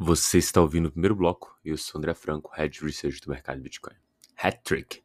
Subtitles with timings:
[0.00, 3.96] Você está ouvindo o primeiro bloco eu sou André Franco, Head Research do mercado Bitcoin.
[4.36, 5.02] Hat-trick.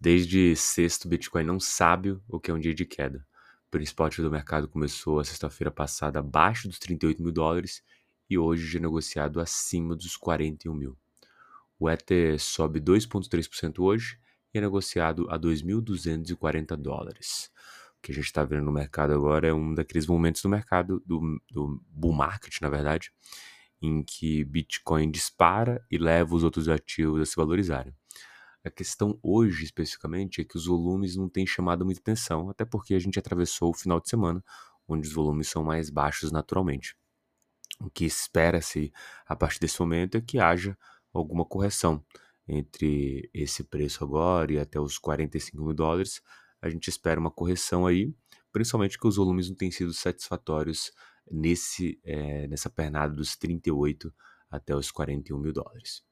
[0.00, 3.18] Desde sexto, Bitcoin não sabe o que é um dia de queda.
[3.66, 7.82] O principal ativo do mercado começou a sexta-feira passada abaixo dos 38 mil dólares
[8.30, 10.96] e hoje já negociado acima dos 41 mil.
[11.78, 14.18] O Ether sobe 2,3% hoje
[14.54, 17.50] e é negociado a 2.240 dólares.
[17.98, 21.02] O que a gente está vendo no mercado agora é um daqueles momentos do mercado,
[21.04, 23.12] do, do bull market, na verdade,
[23.80, 27.94] em que Bitcoin dispara e leva os outros ativos a se valorizarem.
[28.62, 32.94] A questão hoje, especificamente, é que os volumes não têm chamado muita atenção, até porque
[32.94, 34.44] a gente atravessou o final de semana,
[34.86, 36.94] onde os volumes são mais baixos naturalmente.
[37.80, 38.92] O que espera-se
[39.26, 40.76] a partir desse momento é que haja
[41.12, 42.04] alguma correção
[42.46, 46.20] entre esse preço agora e até os 45 mil dólares.
[46.60, 48.12] A gente espera uma correção aí,
[48.52, 50.92] principalmente que os volumes não têm sido satisfatórios
[51.30, 54.12] nesse, é, nessa pernada dos 38
[54.50, 56.02] até os 41 mil dólares.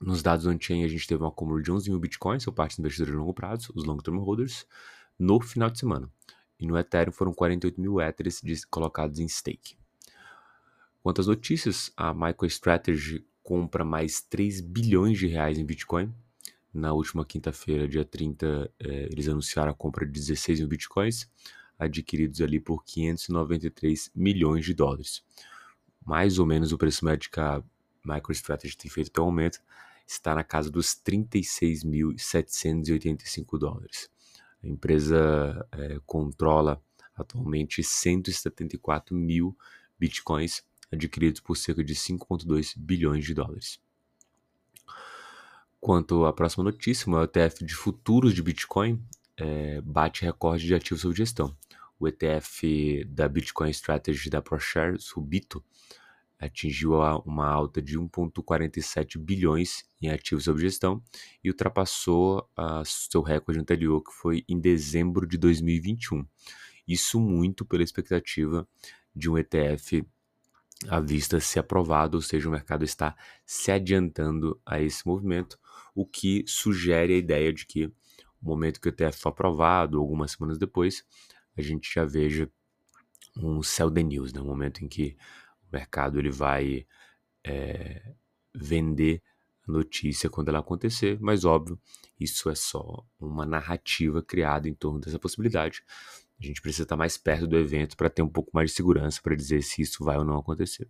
[0.00, 2.80] Nos dados on-chain, a gente teve um acúmulo de 11 mil bitcoins por parte dos
[2.80, 4.66] investidores de longo prazo, os long-term holders,
[5.18, 6.10] no final de semana.
[6.58, 9.78] E no Ethereum foram 48 mil Ethers colocados em stake.
[11.02, 16.12] Quanto às notícias, a MicroStrategy compra mais 3 bilhões de reais em Bitcoin.
[16.74, 21.30] Na última quinta-feira, dia 30, eh, eles anunciaram a compra de 16 mil Bitcoins
[21.78, 25.22] adquiridos ali por 593 milhões de dólares.
[26.04, 27.62] Mais ou menos o preço médio que a
[28.04, 29.60] MicroStrategy tem feito até o momento
[30.06, 34.08] está na casa dos 36.785 dólares.
[34.62, 36.80] A empresa é, controla
[37.14, 39.54] atualmente 174 mil
[39.98, 43.80] bitcoins adquiridos por cerca de 5,2 bilhões de dólares.
[45.80, 49.02] Quanto à próxima notícia, o ETF de futuros de Bitcoin
[49.36, 51.56] é, bate recorde de ativos sob gestão
[51.98, 55.64] o ETF da Bitcoin Strategy da ProShares, o BITO,
[56.38, 56.92] atingiu
[57.24, 61.02] uma alta de 1,47 bilhões em ativos sob gestão
[61.42, 66.26] e ultrapassou uh, seu recorde anterior, que foi em dezembro de 2021.
[66.86, 68.68] Isso muito pela expectativa
[69.14, 70.06] de um ETF
[70.88, 73.16] à vista ser aprovado, ou seja, o mercado está
[73.46, 75.58] se adiantando a esse movimento,
[75.94, 77.92] o que sugere a ideia de que o
[78.42, 81.02] momento que o ETF for aprovado, algumas semanas depois,
[81.56, 82.50] a gente já veja
[83.36, 84.40] um sell the news, né?
[84.40, 85.16] um momento em que
[85.68, 86.86] o mercado ele vai
[87.44, 88.14] é,
[88.54, 89.22] vender
[89.68, 91.78] a notícia quando ela acontecer, mas óbvio,
[92.18, 95.82] isso é só uma narrativa criada em torno dessa possibilidade.
[96.40, 99.20] A gente precisa estar mais perto do evento para ter um pouco mais de segurança
[99.22, 100.88] para dizer se isso vai ou não acontecer.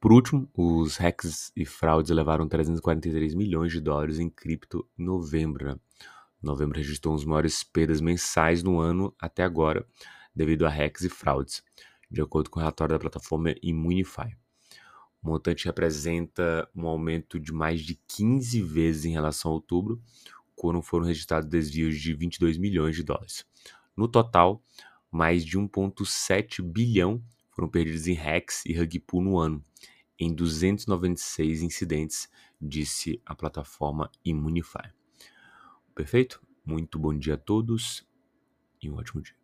[0.00, 5.66] Por último, os hacks e fraudes levaram 343 milhões de dólares em cripto em novembro.
[5.66, 5.76] Né?
[6.42, 9.86] Novembro registrou as maiores perdas mensais no ano até agora,
[10.34, 11.62] devido a hacks e fraudes,
[12.10, 14.36] de acordo com o relatório da plataforma Immunify.
[15.22, 20.00] O montante representa um aumento de mais de 15 vezes em relação a outubro,
[20.54, 23.44] quando foram registrados desvios de 22 milhões de dólares.
[23.96, 24.62] No total,
[25.10, 29.62] mais de 1,7 bilhão foram perdidos em hacks e rug pull no ano,
[30.18, 32.28] em 296 incidentes,
[32.60, 34.97] disse a plataforma Immunify.
[35.98, 36.40] Perfeito?
[36.64, 38.06] Muito bom dia a todos
[38.80, 39.34] e um ótimo dia.